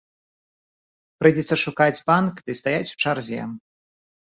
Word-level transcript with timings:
Прыйдзецца 1.21 1.55
шукаць 1.67 2.03
банк 2.11 2.33
ды 2.51 2.59
стаяць 2.65 2.85
у 2.99 3.01
чарзе. 3.03 3.41